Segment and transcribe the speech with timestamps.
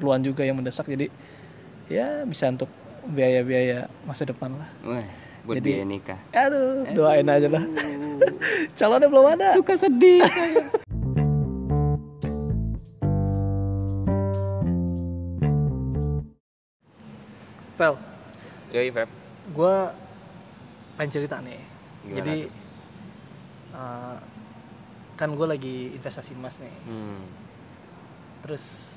[0.00, 0.88] keperluan juga yang mendesak.
[0.88, 1.12] Jadi
[1.92, 2.72] ya bisa untuk
[3.04, 4.68] biaya-biaya masa depan lah.
[4.80, 5.04] Wah,
[5.44, 6.18] buat Jadi- biaya nikah.
[6.32, 7.64] aduh doain aja lah.
[8.80, 9.52] Calonnya belum ada.
[9.60, 10.24] Suka sedih.
[17.76, 17.94] Vel.
[18.72, 19.08] Yoi, Feb.
[19.50, 19.76] gue
[20.96, 21.58] pengen cerita nih.
[22.00, 22.36] Gimana jadi
[23.74, 24.16] uh,
[25.18, 26.72] kan gue lagi investasi emas nih.
[26.88, 27.20] Hmm.
[28.40, 28.96] terus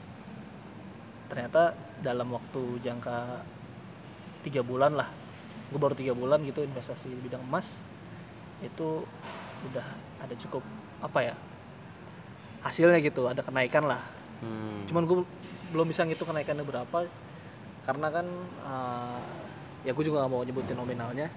[1.34, 3.42] ternyata dalam waktu jangka
[4.46, 5.10] tiga bulan lah
[5.74, 7.82] gue baru tiga bulan gitu investasi di bidang emas
[8.62, 9.02] itu
[9.66, 9.88] udah
[10.22, 10.62] ada cukup
[11.02, 11.36] apa ya
[12.62, 14.02] hasilnya gitu ada kenaikan lah
[14.44, 14.84] Hmm.
[14.92, 15.24] cuman gue
[15.72, 17.08] belum bisa ngitung kenaikannya berapa
[17.88, 18.28] karena kan
[18.68, 19.24] uh,
[19.88, 21.32] ya gue juga gak mau nyebutin nominalnya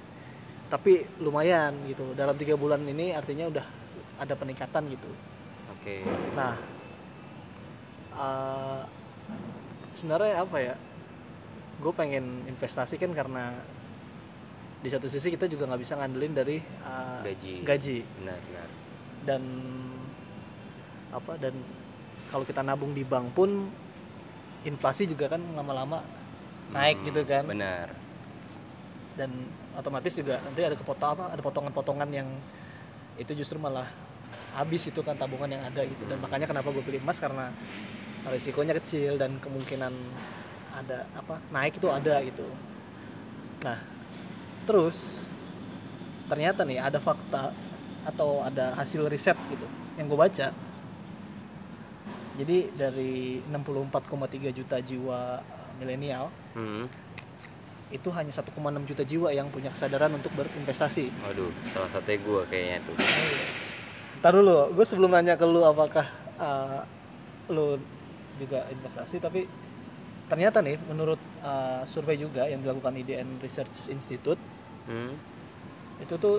[0.66, 3.62] tapi lumayan gitu dalam tiga bulan ini artinya udah
[4.18, 5.06] ada peningkatan gitu
[5.86, 6.02] Oke.
[6.34, 6.58] Nah,
[8.18, 8.80] eh,
[9.96, 10.74] sebenarnya apa ya?
[11.76, 13.52] Gue pengen investasi kan karena
[14.76, 17.54] di satu sisi kita juga nggak bisa ngandelin dari eh, Gaji.
[17.64, 18.68] gaji Benar, benar.
[19.24, 19.42] dan
[21.10, 21.54] apa dan
[22.28, 23.66] kalau kita nabung di bank pun
[24.62, 26.04] inflasi juga kan lama-lama
[26.68, 27.88] naik Hmm, gitu kan Benar.
[29.16, 29.30] dan
[29.74, 32.28] otomatis juga nanti ada kepotong apa ada potongan-potongan yang
[33.16, 33.88] itu justru malah
[34.54, 37.50] habis itu kan tabungan yang ada gitu dan makanya kenapa gue pilih emas karena
[38.30, 39.92] risikonya kecil dan kemungkinan
[40.76, 42.46] ada apa naik itu ada gitu
[43.62, 43.78] nah
[44.66, 45.30] terus
[46.26, 47.54] ternyata nih ada fakta
[48.06, 50.50] atau ada hasil riset gitu yang gue baca
[52.36, 56.88] jadi dari 64,3 juta jiwa eh, milenial Hmm.
[57.92, 58.48] itu hanya 1,6
[58.88, 61.12] juta jiwa yang punya kesadaran untuk berinvestasi.
[61.22, 62.96] Waduh, salah satunya gue kayaknya tuh.
[64.24, 66.08] Ntar dulu, gue sebelum nanya ke lu apakah
[66.40, 66.82] uh,
[67.46, 67.76] lu
[68.38, 69.48] juga investasi, tapi
[70.26, 74.38] ternyata nih menurut uh, survei juga yang dilakukan IDN Research Institute
[74.86, 75.18] Hmm.
[75.98, 76.38] itu tuh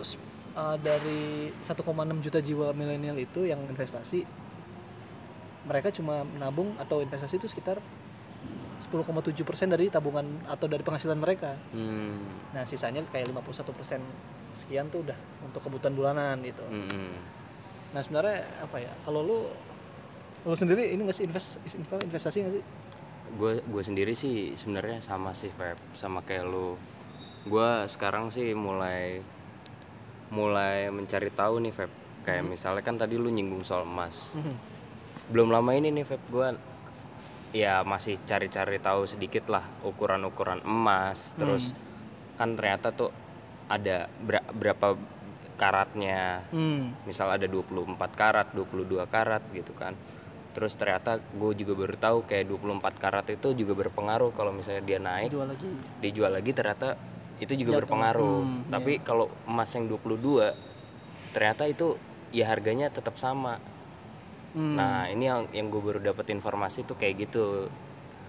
[0.56, 1.84] uh, dari 1,6
[2.24, 4.24] juta jiwa milenial itu yang investasi
[5.68, 7.84] mereka cuma menabung atau investasi itu sekitar
[8.80, 9.36] 10,7%
[9.68, 11.59] dari tabungan atau dari penghasilan mereka.
[11.75, 12.24] Hmm.
[12.56, 14.00] Nah, sisanya kayak 51%
[14.56, 16.63] sekian tuh udah untuk kebutuhan bulanan gitu.
[16.63, 17.18] Hmm.
[17.91, 18.94] Nah, sebenarnya apa ya?
[19.02, 19.40] Kalau lu
[20.47, 22.63] lu sendiri ini nggak sih invest, inv- investasi nggak sih?
[23.35, 26.80] Gue gue sendiri sih sebenarnya sama sih Feb, sama kayak lu.
[27.44, 29.19] Gue sekarang sih mulai
[30.30, 31.91] mulai mencari tahu nih Feb.
[32.24, 34.40] Kayak misalnya kan tadi lu nyinggung soal emas.
[35.28, 36.47] Belum lama ini nih Feb gue
[37.52, 41.36] ya masih cari-cari tahu sedikit lah ukuran-ukuran emas.
[41.36, 41.75] Terus
[42.36, 43.12] kan ternyata tuh
[43.68, 44.96] ada ber- berapa
[45.57, 46.94] karatnya Hmm.
[47.03, 49.91] misal ada 24 karat, 22 karat gitu kan.
[50.57, 54.97] Terus ternyata gue juga baru tahu kayak 24 karat itu juga berpengaruh kalau misalnya dia
[54.97, 55.69] naik, Jual lagi.
[56.01, 56.97] dijual lagi ternyata
[57.38, 57.81] itu juga Jatuh.
[57.85, 58.38] berpengaruh.
[58.41, 60.50] Hmm, Tapi kalau emas yang 22
[61.29, 61.94] ternyata itu
[62.34, 63.62] ya harganya tetap sama.
[64.57, 64.73] Hmm.
[64.73, 67.69] Nah, ini yang yang gue baru dapat informasi tuh kayak gitu.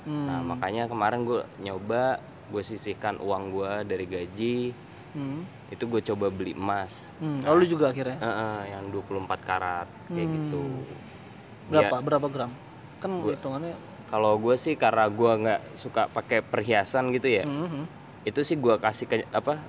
[0.05, 0.29] Hmm.
[0.29, 4.59] Nah, makanya kemarin gue nyoba gue sisihkan uang gue dari gaji,
[5.09, 5.49] Hmm.
[5.69, 7.17] itu gue coba beli emas.
[7.17, 7.41] Hmm.
[7.43, 8.21] Oh, lu juga akhirnya.
[8.21, 10.37] Eh, eh, yang 24 karat kayak Hmm.
[10.39, 10.65] gitu.
[11.69, 11.95] Berapa?
[11.95, 12.51] Ya, Berapa gram?
[12.99, 13.77] Kan hitungannya
[14.09, 17.85] kalau gue sih karena gue nggak suka pakai perhiasan gitu ya, Mhm.
[18.25, 19.61] itu sih gue kasih ke apa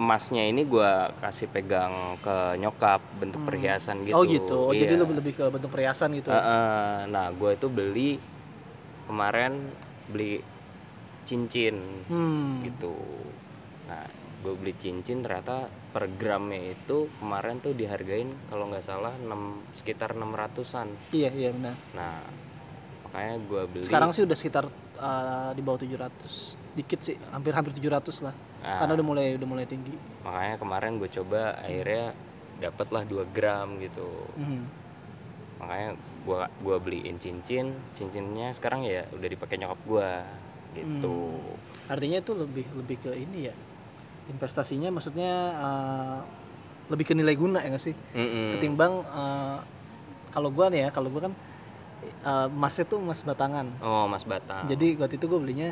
[0.00, 4.16] emasnya ini gue kasih pegang ke nyokap bentuk perhiasan gitu.
[4.16, 4.56] Oh gitu.
[4.56, 5.04] Oh, Jadi Iya.
[5.04, 6.32] lu lebih ke bentuk perhiasan gitu.
[6.32, 8.16] Eh, eh, nah gue itu beli
[9.04, 9.60] kemarin
[10.08, 10.40] beli
[11.22, 11.76] cincin
[12.08, 12.64] Hmm.
[12.64, 12.96] gitu.
[13.86, 14.08] Nah
[14.40, 20.14] gue beli cincin ternyata per gramnya itu kemarin tuh dihargain kalau nggak salah 6 sekitar
[20.14, 20.88] 600-an.
[21.10, 21.74] Iya, iya benar.
[21.98, 22.22] Nah,
[23.06, 23.84] makanya gue beli.
[23.86, 26.78] Sekarang sih udah sekitar uh, di bawah 700.
[26.78, 28.34] Dikit sih, hampir-hampir 700 lah.
[28.62, 28.86] Ah.
[28.86, 29.94] Karena udah mulai udah mulai tinggi.
[30.20, 32.14] makanya kemarin gue coba akhirnya
[32.62, 34.08] dapatlah 2 gram gitu.
[34.38, 34.62] Mhm.
[35.60, 35.88] Makanya
[36.20, 40.10] gue gua beliin cincin, cincinnya sekarang ya udah dipakai nyokap gue
[40.78, 41.36] gitu.
[41.90, 43.54] Artinya itu lebih lebih ke ini ya.
[44.30, 46.18] Investasinya maksudnya uh,
[46.86, 47.94] lebih ke nilai guna ya nggak sih?
[48.14, 48.56] Mm-mm.
[48.56, 49.58] Ketimbang uh,
[50.30, 51.34] kalau gua nih ya, kalau gua kan
[52.24, 53.66] uh, emasnya tuh emas batangan.
[53.82, 54.66] Oh Mas Batam.
[54.66, 55.70] Jadi waktu itu gue belinya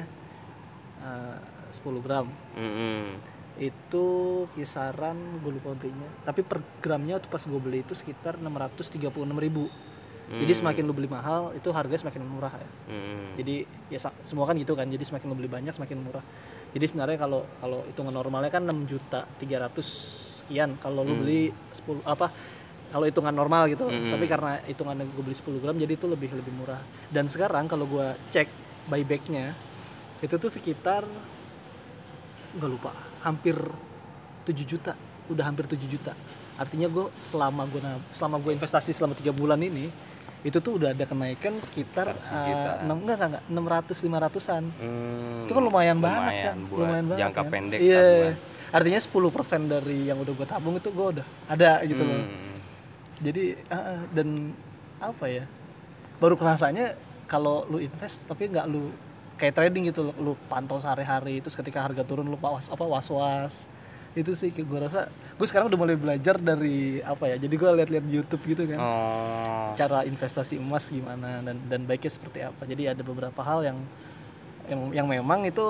[1.02, 1.38] uh,
[1.72, 2.26] 10 gram.
[2.56, 3.18] Mm-mm.
[3.58, 4.06] Itu
[4.54, 6.08] kisaran gue lupa belinya.
[6.22, 9.08] Tapi per gramnya tuh pas gue beli itu sekitar 636.000
[9.44, 9.66] ribu.
[10.28, 12.68] Jadi semakin lu beli mahal, itu harga semakin murah ya.
[12.92, 13.40] Mm-mm.
[13.40, 13.54] Jadi
[13.88, 13.98] ya
[14.28, 14.84] semua kan gitu kan.
[14.84, 16.24] Jadi semakin lu beli banyak semakin murah.
[16.76, 20.76] Jadi sebenarnya kalau kalau hitungan normalnya kan 6 juta 300 sekian.
[20.76, 22.28] Kalau lu beli 10 apa
[22.92, 23.88] kalau hitungan normal gitu.
[23.88, 26.80] Tapi karena hitungannya gue beli 10 gram jadi itu lebih lebih murah.
[27.08, 29.52] Dan sekarang kalau gua cek buybacknya
[30.24, 31.04] itu tuh sekitar
[32.56, 32.90] nggak lupa
[33.22, 33.54] hampir
[34.48, 34.96] 7 juta
[35.28, 36.16] udah hampir 7 juta
[36.58, 37.78] artinya gue selama gue
[38.10, 39.92] selama gue investasi selama tiga bulan ini
[40.40, 44.62] itu tuh udah ada kenaikan sekitar Sekitar eh, enam enggak enggak enam ratus lima ratusan
[44.72, 47.50] Hmm, itu kan lumayan, banget kan buat lumayan banget jangka kan?
[47.50, 48.34] pendek iya tabungan.
[48.68, 52.58] artinya 10% dari yang udah gue tabung itu gue udah ada gitu loh Hmm.
[53.18, 54.54] jadi ah, ah, dan
[54.98, 55.44] apa ya
[56.16, 56.94] baru kerasanya
[57.24, 58.94] kalau lu invest tapi nggak lu
[59.34, 63.66] kayak trading gitu lu, lu pantau sehari-hari terus ketika harga turun lu was apa was-was
[64.12, 65.06] itu sih gue rasa
[65.38, 68.78] gue sekarang udah mulai belajar dari apa ya jadi gue lihat-lihat YouTube gitu kan.
[68.82, 69.70] Oh.
[69.78, 72.66] cara investasi emas gimana dan dan baiknya seperti apa.
[72.66, 73.78] Jadi ada beberapa hal yang
[74.66, 75.62] yang, yang memang itu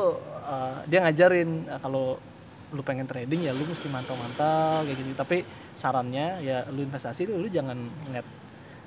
[0.48, 2.16] uh, dia ngajarin uh, kalau
[2.68, 5.12] lu pengen trading ya lu mesti mantau-mantau kayak gitu.
[5.12, 5.44] Tapi
[5.76, 7.76] sarannya ya lu investasi itu lu jangan
[8.08, 8.26] ngeliat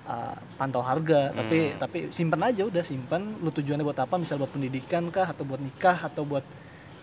[0.10, 1.30] uh, pantau harga.
[1.30, 4.18] Tapi tapi simpan aja udah simpan lu tujuannya buat apa?
[4.18, 6.44] Misal buat pendidikan kah atau buat nikah atau buat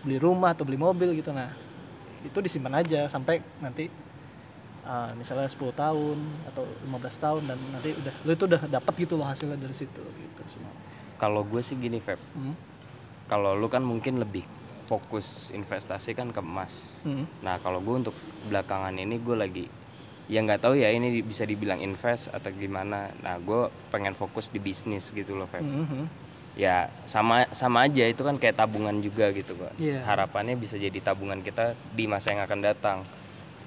[0.03, 1.31] beli rumah atau beli mobil gitu.
[1.31, 1.68] Nah
[2.23, 3.87] itu disimpan aja sampai nanti
[4.83, 6.17] uh, misalnya 10 tahun
[6.51, 10.01] atau 15 tahun dan nanti udah lu itu udah dapat gitu loh hasilnya dari situ
[10.01, 10.41] gitu.
[11.19, 12.17] Kalau gue sih gini, Feb.
[12.31, 12.55] Hmm.
[13.27, 14.47] Kalau lu kan mungkin lebih
[14.87, 17.03] fokus investasi kan ke emas.
[17.03, 17.27] Hmm.
[17.43, 18.15] Nah, kalau gue untuk
[18.47, 19.65] belakangan ini gue lagi
[20.29, 23.11] ya nggak tahu ya ini bisa dibilang invest atau gimana.
[23.19, 25.61] Nah, gue pengen fokus di bisnis gitu loh, Feb.
[25.61, 26.05] Hmm, hmm.
[26.57, 29.73] Ya sama sama aja itu kan kayak tabungan juga gitu kan.
[29.77, 30.03] Iya.
[30.05, 32.97] Harapannya bisa jadi tabungan kita di masa yang akan datang.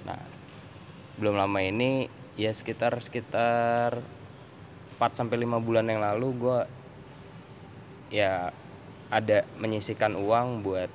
[0.03, 0.21] Nah,
[1.17, 4.01] belum lama ini ya sekitar sekitar
[4.97, 6.59] 4 sampai 5 bulan yang lalu gua
[8.13, 8.53] ya
[9.13, 10.89] ada menyisikan uang buat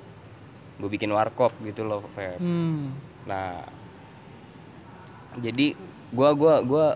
[0.78, 2.38] gue bikin warkop gitu loh Feb.
[2.38, 2.94] Hmm.
[3.26, 3.66] Nah,
[5.38, 5.74] jadi
[6.14, 6.86] gua gua gua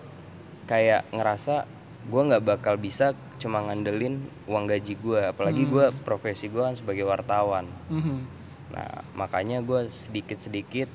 [0.70, 1.66] kayak ngerasa
[2.06, 7.02] gua nggak bakal bisa cuma ngandelin uang gaji gua, apalagi gua profesi gua kan sebagai
[7.02, 7.66] wartawan.
[7.90, 8.22] Hmm.
[8.70, 10.88] Nah, makanya gua sedikit-sedikit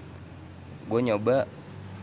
[0.87, 1.43] gue nyoba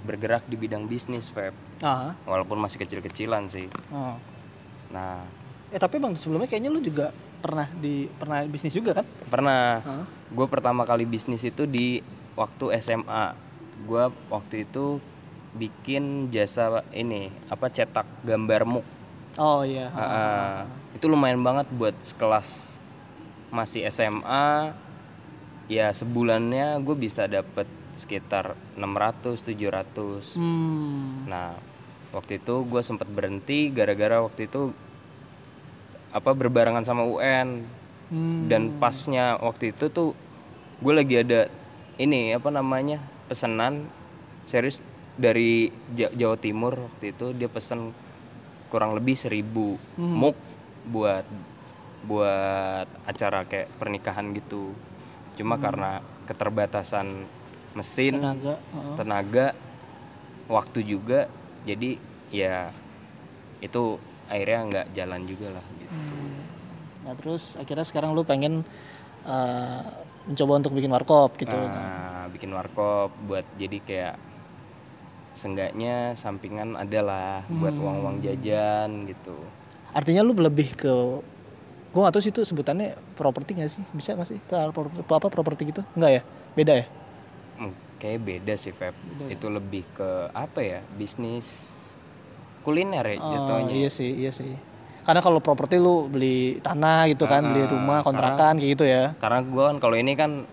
[0.04, 1.56] bergerak di bidang bisnis, Feb.
[1.80, 2.12] Ah.
[2.28, 3.72] Walaupun masih kecil-kecilan sih.
[3.88, 4.20] Oh.
[4.92, 5.24] Nah,
[5.74, 7.10] Eh tapi bang sebelumnya kayaknya lu juga
[7.42, 9.06] pernah di pernah bisnis juga kan?
[9.26, 10.06] pernah Hah?
[10.06, 11.98] gue pertama kali bisnis itu di
[12.38, 13.34] waktu SMA.
[13.82, 15.02] Gue waktu itu
[15.58, 18.86] bikin jasa ini apa cetak gambar muk.
[19.34, 19.90] Oh iya.
[19.90, 20.54] Ah, ah.
[20.94, 22.78] itu lumayan banget buat sekelas
[23.50, 24.74] masih SMA.
[25.66, 30.36] Ya sebulannya gue bisa dapet sekitar 600 700.
[30.36, 31.24] Hmm.
[31.26, 31.56] Nah,
[32.10, 34.70] waktu itu gue sempat berhenti gara-gara waktu itu
[36.10, 37.66] apa berbarengan sama UN
[38.04, 38.46] Hmm.
[38.46, 40.12] dan pasnya waktu itu tuh
[40.78, 41.48] gue lagi ada
[41.96, 43.88] ini apa namanya pesanan
[44.44, 44.84] serius
[45.16, 47.96] dari Ja- Jawa Timur waktu itu dia pesen
[48.74, 50.34] kurang lebih seribu muk
[50.90, 51.22] buat
[52.02, 54.74] buat acara kayak pernikahan gitu
[55.38, 57.22] cuma karena keterbatasan
[57.78, 58.54] mesin Tenaga.
[58.58, 58.94] heeh.
[58.98, 59.46] tenaga
[60.50, 61.30] waktu juga
[61.62, 62.02] jadi
[62.34, 62.74] ya
[63.62, 63.96] itu
[64.28, 65.94] akhirnya nggak jalan juga lah gitu.
[67.04, 68.66] Nah terus akhirnya sekarang lu pengen
[69.24, 69.82] eh,
[70.28, 71.56] mencoba untuk bikin warkop gitu.
[71.56, 74.16] Nah, bikin warkop buat jadi kayak
[75.34, 79.34] seenggaknya sampingan ada lah buat uang-uang jajan gitu.
[79.90, 80.94] Artinya lu lebih ke
[81.90, 83.82] gua gak sih itu sebutannya properti gak sih?
[83.90, 85.82] Bisa gak sih ke apa properti gitu?
[85.94, 86.22] Enggak ya?
[86.54, 86.86] Beda ya?
[87.54, 88.94] Hmm, Kayak beda sih Feb.
[89.26, 90.80] Itu lebih ke apa ya?
[90.94, 91.70] Bisnis
[92.64, 93.72] kuliner ya Oh, jatuhnya.
[93.76, 94.56] iya sih, iya sih.
[95.04, 99.12] Karena kalau properti lu beli tanah gitu kan, beli rumah, kontrakan kayak gitu ya.
[99.20, 100.48] Karena gua kan kalau ini kan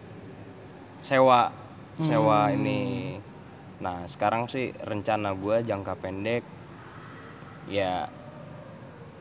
[0.99, 1.55] sewa
[1.97, 3.15] sewa ini.
[3.81, 6.45] Nah, sekarang sih rencana gua jangka pendek
[7.67, 8.05] ya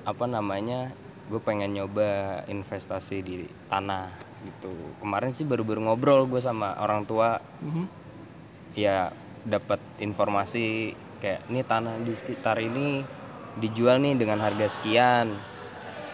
[0.04, 0.92] apa namanya?
[1.30, 3.36] Gue pengen nyoba investasi di
[3.70, 4.10] tanah
[4.42, 4.72] gitu.
[4.98, 7.84] Kemarin sih baru-baru ngobrol gue sama orang tua Mhm.
[8.74, 13.02] ya dapat informasi kayak ini tanah di sekitar ini
[13.58, 15.34] dijual nih dengan harga sekian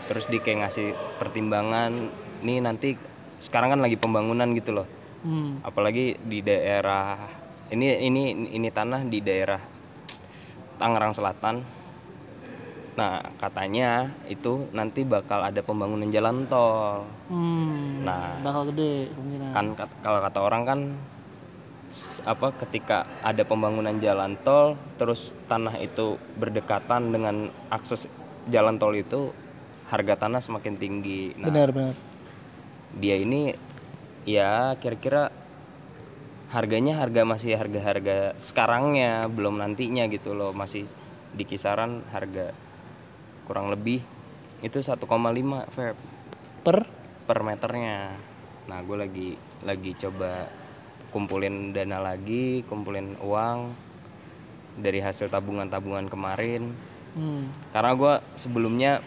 [0.06, 0.88] terus di kayak ngasih
[1.18, 1.92] pertimbangan
[2.40, 2.96] nih nanti
[3.38, 4.88] sekarang kan lagi pembangunan gitu loh
[5.20, 5.58] Hmm.
[5.60, 7.18] apalagi di daerah
[7.68, 9.58] ini ini ini tanah di daerah
[10.76, 11.56] Tangerang Selatan
[12.96, 18.06] nah katanya itu nanti bakal ada pembangunan jalan tol Hmm.
[18.06, 18.40] Nah.
[18.40, 19.50] bakal gede kemungkinan.
[19.52, 19.66] kan
[20.00, 20.80] kalau kata orang kan
[22.24, 28.08] apa ketika ada pembangunan jalan tol terus tanah itu berdekatan dengan akses
[28.48, 29.30] jalan tol itu
[29.86, 31.94] harga tanah semakin tinggi nah Benar, benar.
[32.96, 33.52] dia ini
[34.24, 35.30] ya kira-kira
[36.56, 40.56] harganya harga masih harga-harga sekarangnya belum nantinya gitu loh.
[40.56, 40.88] Masih
[41.36, 42.56] di kisaran harga
[43.44, 44.00] kurang lebih
[44.64, 45.04] itu 1,5
[45.68, 45.96] Feb.
[46.64, 46.78] Per?
[47.28, 48.16] Per meternya.
[48.72, 49.28] Nah gue lagi
[49.68, 50.48] lagi coba
[51.12, 53.76] kumpulin dana lagi kumpulin uang
[54.80, 56.72] dari hasil tabungan-tabungan kemarin.
[57.16, 57.48] Hmm.
[57.72, 59.00] karena gue sebelumnya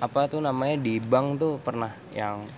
[0.00, 2.48] apa tuh namanya di bank tuh pernah yang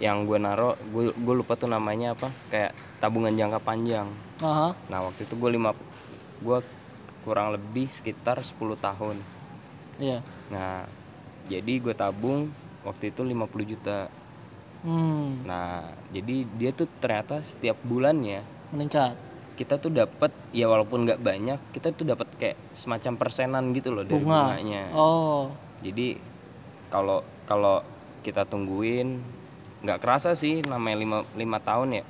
[0.00, 2.72] yang gue naro gue gue lupa tuh namanya apa kayak
[3.02, 4.08] tabungan jangka panjang.
[4.42, 4.74] Aha.
[4.90, 5.70] nah waktu itu gue lima
[6.42, 6.58] gue
[7.22, 9.16] kurang lebih sekitar 10 tahun.
[10.02, 10.18] Iya.
[10.50, 10.86] Nah
[11.46, 12.50] jadi gue tabung
[12.82, 14.10] waktu itu 50 juta.
[14.82, 15.46] Hmm.
[15.46, 18.42] nah jadi dia tuh ternyata setiap bulannya
[18.74, 19.14] meningkat.
[19.54, 24.02] kita tuh dapat ya walaupun nggak banyak kita tuh dapat kayak semacam persenan gitu loh
[24.02, 24.58] dari bunga.
[24.58, 24.90] bunganya.
[24.90, 25.54] Oh.
[25.86, 26.18] Jadi
[26.90, 27.78] kalau kalau
[28.26, 29.22] kita tungguin
[29.82, 32.04] nggak kerasa sih namanya lima, lima tahun ya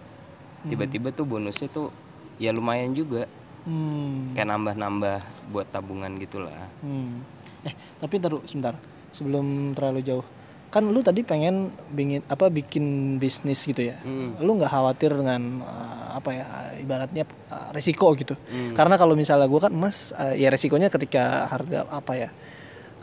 [0.62, 1.90] tiba-tiba tuh bonusnya tuh
[2.38, 3.26] ya lumayan juga
[3.66, 4.38] hmm.
[4.38, 5.18] kayak nambah-nambah
[5.50, 7.26] buat tabungan gitulah Hmm.
[7.62, 8.74] Eh, tapi taruh sebentar.
[9.14, 10.26] Sebelum terlalu jauh.
[10.72, 14.00] Kan lu tadi pengen bingin apa bikin bisnis gitu ya.
[14.00, 14.40] Hmm.
[14.40, 16.46] Lu nggak khawatir dengan uh, apa ya
[16.80, 18.32] ibaratnya uh, resiko gitu.
[18.48, 18.72] Hmm.
[18.72, 22.30] Karena kalau misalnya gua kan emas uh, ya resikonya ketika harga apa ya?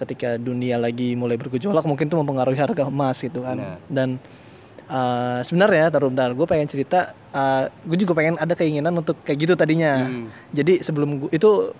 [0.01, 3.61] Ketika dunia lagi mulai bergejolak mungkin tuh mempengaruhi harga emas gitu kan.
[3.61, 3.77] Benar.
[3.85, 4.09] Dan
[4.89, 7.13] uh, sebenarnya taruh bentar gue pengen cerita
[7.85, 10.09] gue juga pengen ada keinginan untuk kayak gitu tadinya.
[10.09, 10.27] Hmm.
[10.51, 11.71] Jadi sebelum gua, itu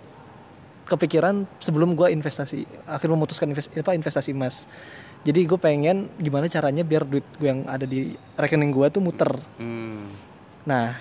[0.90, 4.66] kepikiran sebelum gue investasi akhirnya memutuskan invest, apa investasi emas
[5.22, 9.30] jadi gue pengen gimana caranya biar duit gue yang ada di rekening gue tuh muter
[9.62, 10.10] Hmm.
[10.66, 10.98] nah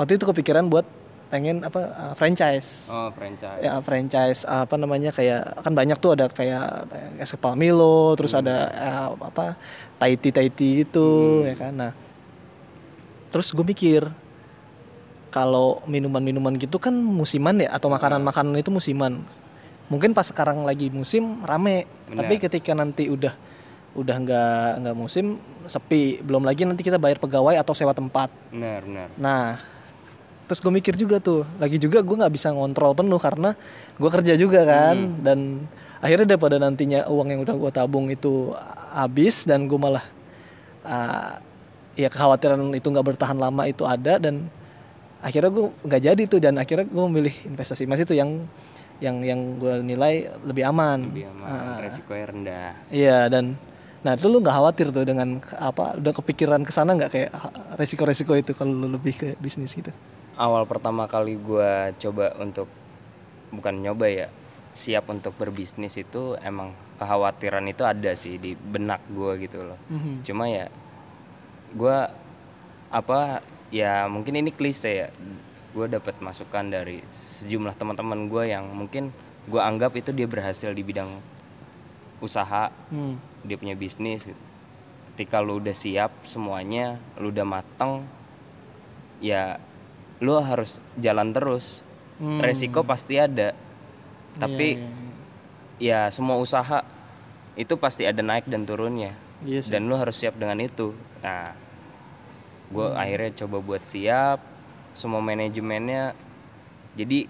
[0.00, 0.88] waktu itu kepikiran buat
[1.26, 2.86] pengen apa uh, franchise.
[2.90, 3.62] Oh franchise.
[3.62, 6.86] Ya franchise apa namanya kayak kan banyak tuh ada kayak
[7.18, 9.58] es kepal Milo terus ada uh, apa
[9.98, 11.08] Taiti Taiti itu
[11.42, 11.74] ya kan?
[11.74, 11.92] Nah
[13.34, 14.06] terus gue mikir
[15.34, 19.20] kalau minuman-minuman gitu kan musiman ya atau makanan-makanan itu musiman.
[19.86, 21.86] Mungkin pas sekarang lagi musim rame.
[22.06, 22.22] Benar.
[22.22, 23.34] tapi ketika nanti udah
[23.98, 26.22] udah nggak nggak musim sepi.
[26.22, 28.30] Belum lagi nanti kita bayar pegawai atau sewa tempat.
[28.54, 29.08] Benar benar.
[29.18, 29.58] Nah,
[30.46, 33.58] terus gue mikir juga tuh, lagi juga gue nggak bisa ngontrol penuh karena
[33.98, 35.66] gue kerja juga kan, dan
[36.00, 38.54] akhirnya daripada nantinya uang yang udah gue tabung itu
[38.94, 40.04] habis dan gue malah
[40.86, 41.40] uh,
[41.96, 44.46] ya kekhawatiran itu nggak bertahan lama itu ada dan
[45.24, 47.88] akhirnya gue nggak jadi tuh dan akhirnya gue memilih investasi.
[47.88, 48.44] Emas itu yang
[49.00, 51.10] yang yang gue nilai lebih aman.
[51.10, 52.70] lebih aman resikonya rendah.
[52.92, 53.56] Iya dan
[54.04, 57.30] nah itu lu nggak khawatir tuh dengan apa udah kepikiran ke sana nggak kayak
[57.74, 59.90] resiko-resiko itu kalau lu lebih ke bisnis gitu.
[60.36, 62.68] Awal pertama kali gua coba untuk
[63.48, 64.28] bukan nyoba ya
[64.72, 70.22] siap untuk berbisnis itu emang kekhawatiran itu ada sih di benak gua gitu loh Mhm.
[70.22, 70.68] cuma ya
[71.72, 72.12] gua
[72.88, 75.08] apa ya mungkin ini klise ya
[75.72, 79.12] gue dapat masukan dari sejumlah teman-teman gue yang mungkin
[79.44, 81.10] gue anggap itu dia berhasil di bidang
[82.18, 83.20] usaha Hmm.
[83.44, 84.40] dia punya bisnis gitu.
[85.12, 88.08] ketika lu udah siap semuanya lu udah mateng
[89.18, 89.60] ya
[90.18, 91.84] lu harus jalan terus
[92.16, 92.40] Hmm.
[92.40, 93.52] resiko pasti ada
[94.34, 94.80] tapi
[95.76, 96.80] Iya, ya semua usaha
[97.52, 99.60] itu pasti ada naik dan turunnya iya.
[99.60, 101.52] Iya dan lu harus siap dengan itu nah
[102.66, 102.96] gue Hmm.
[102.96, 104.40] akhirnya coba buat siap
[104.96, 106.16] semua manajemennya
[106.96, 107.28] jadi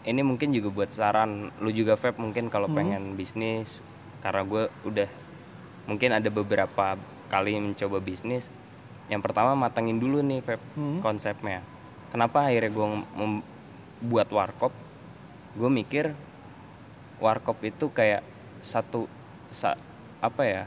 [0.00, 2.76] ini mungkin juga buat saran lu juga Feb mungkin kalau Hmm.
[2.76, 3.80] pengen bisnis
[4.20, 5.08] karena gue udah
[5.86, 8.52] mungkin ada beberapa kali mencoba bisnis
[9.08, 11.00] yang pertama matangin dulu nih Feb Hmm.
[11.00, 11.64] konsepnya
[12.10, 14.72] kenapa akhirnya gue membuat warkop?
[15.54, 16.14] Gue mikir
[17.18, 18.22] warkop itu kayak
[18.60, 19.06] satu
[19.48, 19.78] sa-
[20.20, 20.62] apa ya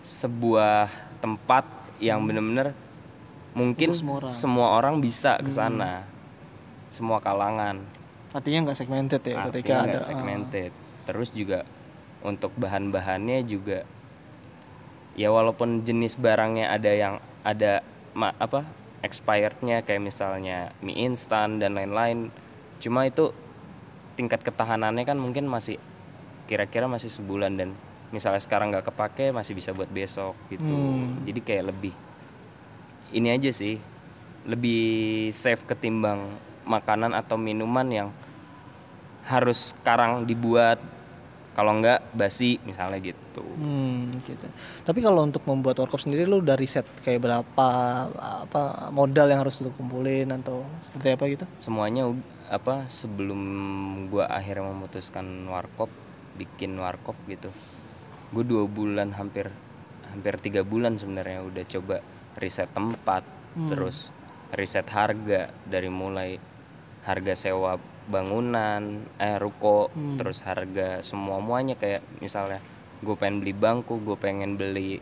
[0.00, 0.88] sebuah
[1.20, 1.64] tempat
[2.00, 2.72] yang bener-bener
[3.52, 4.32] mungkin Untuk semua orang.
[4.32, 6.08] semua orang bisa ke sana.
[6.88, 7.84] Semua kalangan.
[8.30, 10.70] Artinya nggak segmented ya ketika Artinya ada nggak segmented.
[11.04, 11.60] Terus juga
[12.20, 13.84] untuk bahan-bahannya juga
[15.14, 17.82] ya walaupun jenis barangnya ada yang ada
[18.14, 18.64] ma- apa
[19.00, 22.28] expirednya kayak misalnya mie instan dan lain-lain
[22.80, 23.32] cuma itu
[24.16, 25.80] tingkat ketahanannya kan mungkin masih
[26.44, 27.72] kira-kira masih sebulan dan
[28.10, 31.24] misalnya sekarang nggak kepake masih bisa buat besok gitu Hmm.
[31.24, 31.94] jadi kayak lebih
[33.14, 33.78] ini aja sih
[34.44, 38.08] lebih safe ketimbang makanan atau minuman yang
[39.28, 40.80] harus sekarang dibuat
[41.54, 44.46] kalau enggak basi misalnya gitu Hmm, gitu.
[44.86, 47.68] Tapi kalau untuk membuat workshop sendiri lu udah riset kayak berapa
[48.46, 51.44] apa modal yang harus lu kumpulin atau seperti apa gitu?
[51.58, 52.10] semuanya
[52.50, 53.40] apa sebelum
[54.10, 55.90] gua akhirnya memutuskan warkop
[56.38, 57.52] bikin warkop gitu
[58.30, 59.50] gue dua bulan hampir
[60.10, 61.96] hampir tiga bulan sebenarnya udah coba
[62.38, 63.26] riset tempat
[63.66, 64.08] terus
[64.54, 66.38] riset harga dari mulai
[67.02, 68.82] harga sewa bangunan
[69.16, 72.58] eh ruko terus harga semua muanya kayak misalnya
[72.98, 75.00] gue pengen beli bangku gue pengen beli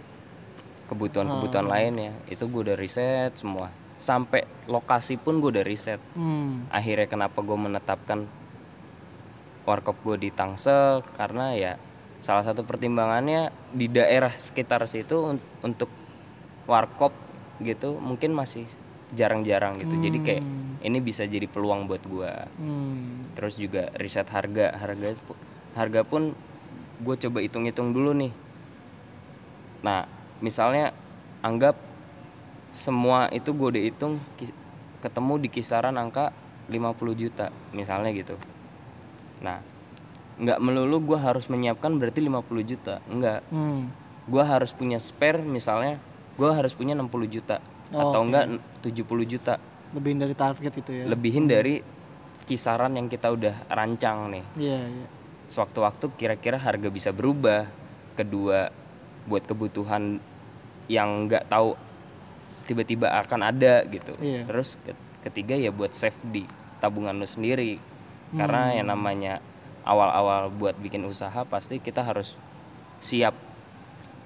[0.86, 1.74] kebutuhan-kebutuhan Hmm.
[1.74, 3.68] lainnya itu gue udah riset semua.
[3.98, 6.00] Sampai lokasi pun gue udah riset.
[6.12, 6.64] Hmm.
[6.68, 8.24] akhirnya kenapa gue menetapkan
[9.64, 11.04] warkop gue di Tangsel?
[11.14, 11.76] Karena ya
[12.18, 15.90] salah satu pertimbangannya di daerah sekitar situ un- untuk
[16.64, 17.12] warkop
[17.58, 18.64] gitu mungkin masih
[19.12, 19.94] jarang-jarang gitu.
[19.94, 20.44] Jadi kayak
[20.78, 23.32] ini bisa jadi peluang buat gue Hmm.
[23.34, 24.74] terus juga riset harga.
[24.74, 25.14] Harga
[25.74, 26.34] harga pun
[26.98, 28.32] gue coba hitung-hitung dulu nih.
[29.82, 30.04] Nah
[30.38, 30.90] misalnya
[31.40, 31.74] anggap
[32.74, 34.14] semua itu gue udah hitung
[34.98, 36.34] ketemu di kisaran angka
[36.68, 38.34] 50 juta misalnya gitu.
[39.40, 39.62] Nah
[40.38, 43.90] nggak melulu gue harus menyiapkan berarti 50 juta enggak Hmm.
[44.30, 45.98] gue harus punya spare misalnya
[46.38, 47.58] gue harus punya 60 juta
[47.90, 48.26] Oh, atau oke.
[48.26, 48.44] enggak
[48.82, 49.54] 70 juta
[49.90, 51.04] Lebih dari target itu ya.
[51.06, 51.80] lebihin dari
[52.44, 55.06] kisaran yang kita udah rancang nih Iya, iya.
[55.46, 57.64] sewaktu-waktu kira-kira harga bisa berubah
[58.14, 58.68] kedua
[59.24, 60.20] buat kebutuhan
[60.84, 61.76] yang nggak tahu
[62.64, 64.44] tiba-tiba akan ada gitu Iya.
[64.44, 66.44] terus ke- ketiga ya buat save di
[66.78, 67.80] tabungan lu sendiri
[68.30, 69.40] karena yang namanya
[69.82, 72.36] awal-awal buat bikin usaha pasti kita harus
[72.98, 73.32] siap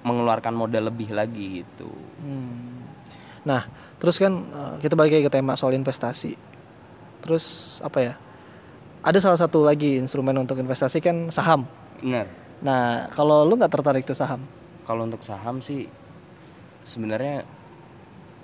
[0.01, 1.87] mengeluarkan modal lebih lagi gitu
[2.19, 2.82] Hmm.
[3.43, 6.35] Nah, terus kan eh, kita balik lagi ke tema soal investasi.
[7.19, 7.45] Terus
[7.79, 8.13] apa ya?
[8.99, 11.67] Ada salah satu lagi instrumen untuk investasi kan saham.
[11.99, 12.27] benar
[12.59, 14.39] Nah, kalau lu nggak tertarik tuh saham?
[14.83, 15.87] kalau untuk saham sih
[16.83, 17.47] sebenarnya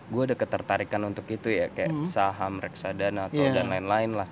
[0.08, 3.52] gue ada ketertarikan untuk itu ya kayak saham reksadana atau Iya.
[3.54, 4.30] dan lain-lain lah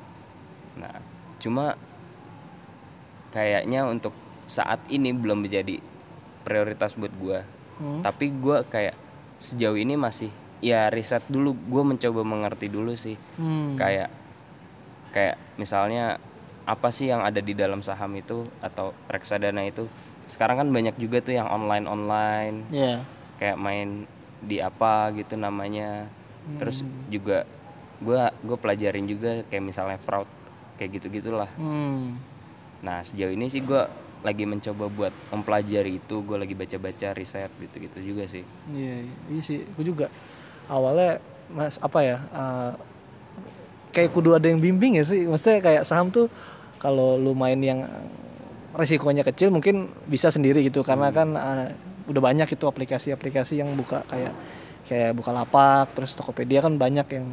[0.74, 1.04] nah
[1.38, 1.76] cuma
[3.30, 5.84] kayaknya untuk saat ini belum menjadi
[6.42, 7.40] prioritas buat gue
[7.78, 8.02] Hmm.
[8.02, 8.96] tapi gue kayak
[9.38, 11.54] sejauh ini masih ya riset dulu.
[11.54, 13.18] Gue mencoba mengerti dulu sih.
[13.36, 13.76] Hmm.
[13.76, 14.10] kayak
[15.10, 16.20] kayak misalnya
[16.64, 19.88] apa sih yang ada di dalam saham itu atau reksadana itu.
[20.28, 23.00] Sekarang kan banyak juga tuh yang online online Iya.
[23.38, 24.04] kayak main
[24.40, 26.12] di apa gitu namanya.
[26.60, 27.48] Terus juga
[27.98, 30.28] gua gue pelajarin juga kayak misalnya fraud
[30.78, 32.22] kayak gitu gitulah Hmm.
[32.78, 33.90] nah sejauh ini sih gua
[34.22, 36.16] lagi mencoba buat mempelajari itu.
[36.22, 38.44] Gue lagi baca-baca riset gitu-gitu juga sih.
[38.68, 39.64] Iya, iya, iya sih.
[39.72, 40.12] Gue juga
[40.68, 42.18] awalnya mas apa ya?
[42.22, 42.72] eh,
[43.96, 45.26] kayak kudu ada yang bimbing ya sih.
[45.26, 46.30] Maksudnya kayak saham tuh
[46.78, 47.88] kalau lu main yang
[48.78, 51.74] resikonya kecil mungkin bisa sendiri gitu karena kan eh,
[52.08, 54.32] udah banyak itu aplikasi-aplikasi yang buka kayak
[54.88, 57.26] kayak buka lapak terus Tokopedia kan banyak yang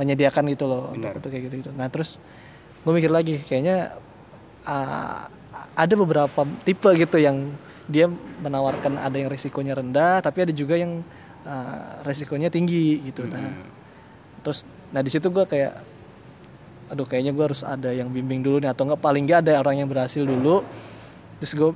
[0.00, 1.70] menyediakan gitu loh untuk, untuk kayak gitu gitu.
[1.76, 2.16] Nah terus
[2.82, 3.92] gue mikir lagi kayaknya
[4.64, 5.28] ah,
[5.76, 7.52] ada beberapa tipe gitu yang
[7.90, 8.08] dia
[8.40, 11.04] menawarkan ada yang risikonya rendah tapi ada juga yang
[11.46, 13.26] ah, risikonya tinggi gitu.
[13.26, 13.72] Nah
[14.42, 15.72] terus nah di situ gue kayak
[16.92, 19.80] aduh kayaknya gue harus ada yang bimbing dulu nih atau enggak paling nggak ada orang
[19.80, 20.66] yang berhasil dulu.
[21.40, 21.70] Terus gue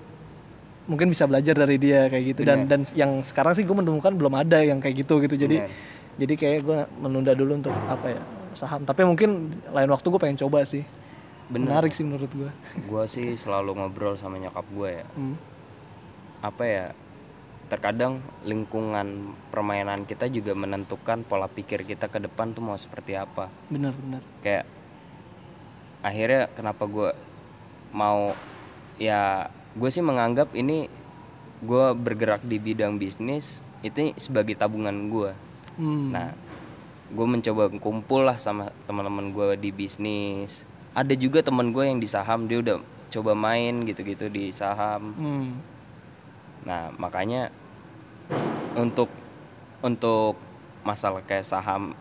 [0.86, 2.40] mungkin bisa belajar dari dia kayak gitu.
[2.44, 5.34] Dan dan yang sekarang sih gue menemukan belum ada yang kayak gitu gitu.
[5.38, 6.18] Jadi Benar.
[6.20, 8.84] jadi kayak gue menunda dulu untuk apa ya saham.
[8.84, 10.84] Tapi mungkin lain waktu gue pengen coba sih.
[11.46, 12.50] Menarik sih menurut gue
[12.90, 15.06] gue sih selalu ngobrol sama nyokap gue ya.
[15.14, 15.38] Hmm.
[16.44, 16.86] apa ya
[17.66, 23.50] terkadang lingkungan permainan kita juga menentukan pola pikir kita ke depan tuh mau seperti apa.
[23.68, 24.66] Bener bener kayak
[26.00, 27.10] akhirnya kenapa gue
[27.90, 28.32] mau
[29.00, 30.86] ya gue sih menganggap ini
[31.64, 35.32] gue bergerak di bidang bisnis itu sebagai tabungan gue
[35.80, 36.08] hmm.
[36.12, 36.30] nah
[37.06, 40.66] gue mencoba kumpul lah sama teman-teman gue di bisnis.
[40.96, 45.14] Ada juga teman gue yang di saham dia udah coba main gitu-gitu di saham.
[45.14, 45.48] Hmm.
[46.66, 47.48] Nah, makanya
[48.74, 49.08] untuk
[49.80, 50.34] untuk
[50.82, 51.94] masalah kayak saham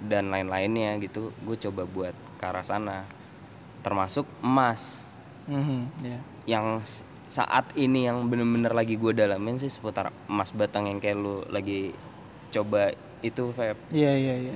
[0.00, 3.04] dan lain-lainnya gitu, gue coba buat ke arah sana.
[3.82, 5.04] Termasuk emas
[5.44, 6.18] Mhm, ya.
[6.48, 6.80] yang
[7.28, 11.92] saat ini yang bener-bener lagi gue dalamin sih seputar emas batang yang kayak lu lagi
[12.48, 13.76] coba itu Feb.
[13.90, 14.52] Iya iya iya.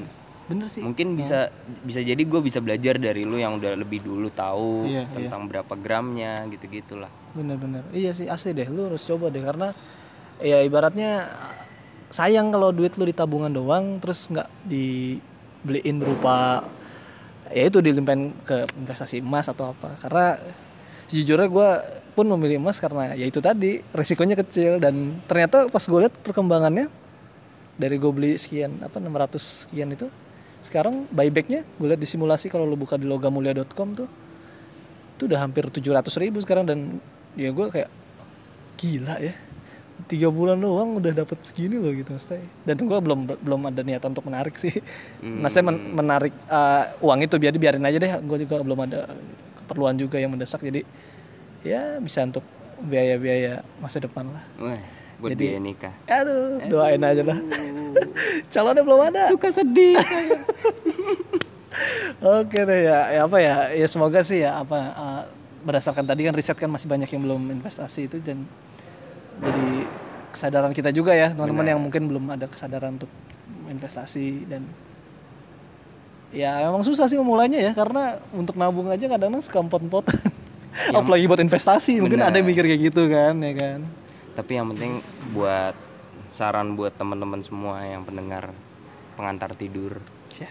[0.49, 0.81] Bener sih.
[0.81, 1.53] Mungkin bisa
[1.85, 5.75] bisa jadi gue bisa belajar dari lu yang udah lebih dulu tahu Iya, tentang berapa
[5.77, 7.13] gramnya gitu-gitulah.
[7.37, 7.85] Bener-bener.
[7.93, 8.67] Iya sih asli deh.
[8.73, 9.77] Lu harus coba deh karena
[10.41, 11.29] ya ibaratnya
[12.09, 16.65] sayang kalau duit lu di tabungan doang terus nggak dibeliin berupa
[17.53, 20.41] ya itu dilimpahin ke investasi emas atau apa karena
[21.09, 21.71] sejujurnya gue
[22.13, 26.89] pun memilih emas karena ya itu tadi risikonya kecil dan ternyata pas gue lihat perkembangannya
[27.79, 30.09] dari gue beli sekian apa 600 sekian itu
[30.59, 34.09] sekarang buybacknya gue lihat di simulasi kalau lu buka di logamulia.com tuh
[35.19, 37.03] itu udah hampir 700 ribu sekarang dan
[37.35, 37.91] ya gue kayak
[38.79, 39.35] gila ya
[40.07, 44.15] tiga bulan doang udah dapat segini loh gitu maksudnya dan gue belum belum ada niatan
[44.15, 44.71] untuk menarik sih.
[45.19, 48.13] Maksudnya men- menarik uh, uang itu biar biarin aja deh.
[48.23, 49.11] Gue juga belum ada
[49.59, 50.63] keperluan juga yang mendesak.
[50.63, 50.87] Jadi
[51.67, 52.47] ya bisa untuk
[52.79, 54.45] biaya-biaya masa depan lah.
[54.63, 54.79] Wah,
[55.19, 55.95] buat Jadi- biaya nikah.
[56.07, 57.39] aduh doain aja lah.
[58.53, 59.23] Calonnya belum ada.
[59.35, 59.99] Suka sedih.
[62.43, 65.23] Oke deh ya, ya apa ya, ya semoga sih ya apa uh,
[65.63, 68.43] berdasarkan tadi kan riset kan masih banyak yang belum investasi itu dan
[69.39, 69.87] jadi
[70.35, 73.11] kesadaran kita juga ya teman-teman yang mungkin belum ada kesadaran untuk
[73.71, 74.67] investasi dan
[76.35, 80.19] ya emang susah sih memulainya ya karena untuk nabung aja kadang-kadang suka empot-empotan
[80.99, 83.81] apalagi buat investasi mungkin ada yang mikir kayak gitu kan ya kan
[84.39, 85.03] Tapi yang penting
[85.35, 85.75] buat
[86.31, 88.55] saran buat teman-teman semua yang pendengar
[89.19, 89.99] pengantar tidur.
[90.31, 90.47] ya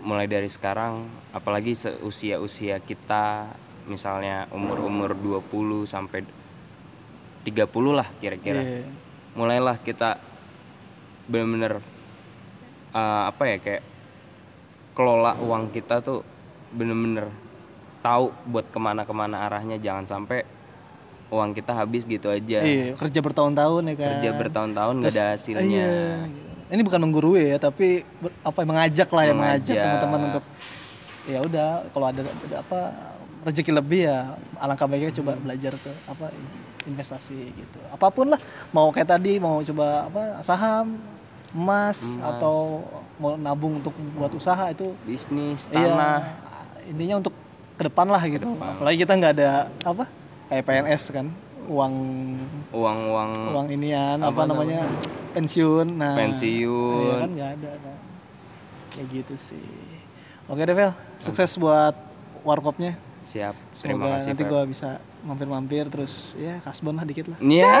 [0.00, 3.52] Mulai dari sekarang apalagi seusia-usia kita
[3.84, 6.24] misalnya umur-umur 20 sampai
[7.44, 8.64] 30 lah kira-kira.
[8.64, 8.88] Iya.
[9.36, 10.16] Mulailah kita
[11.28, 11.84] bener-bener
[12.96, 13.84] uh, apa ya kayak
[14.96, 16.24] kelola uang kita tuh
[16.72, 17.28] bener-bener
[18.00, 20.61] tahu buat ke mana-kemana arahnya jangan sampai
[21.32, 24.08] uang kita habis gitu aja Iya, kerja bertahun-tahun ya kan.
[24.14, 25.92] kerja bertahun-tahun nggak ada hasilnya Iya.
[26.68, 29.84] Ini bukan menggurui ya, tapi ber- apa mengajak lah ya, mengajak Mengajak.
[29.84, 30.44] teman-teman untuk
[31.22, 32.78] ya udah kalau ada, ada apa
[33.42, 36.32] rezeki lebih ya alangkah baiknya coba belajar ke apa
[36.82, 37.78] investasi gitu.
[37.88, 40.96] Apa pun lah, mau kayak tadi mau coba apa saham,
[41.52, 42.80] emas, atau
[43.16, 46.16] mau nabung untuk buat usaha itu bisnis Iya, tanah
[46.84, 47.34] intinya untuk
[47.74, 48.48] ke depan lah gitu.
[48.54, 49.50] Apalagi kita nggak ada
[49.82, 50.04] apa
[50.52, 51.26] kayak PNS kan,
[51.64, 51.94] uang
[52.70, 54.84] uang-uang uang inian apa, namanya
[55.32, 55.96] pensiun.
[55.96, 57.00] Nah, Pensiun.
[57.00, 57.96] iya kan nggak ada kan.
[58.92, 59.68] Kayak gitu sih.
[60.44, 61.96] Oke deh Vel, sukses buat
[62.44, 63.00] warkopnya.
[63.22, 64.88] siap terima Semoga kasih nanti gua bisa
[65.22, 67.38] mampir-mampir terus ya kasbon lah dikit lah.
[67.40, 67.80] Iya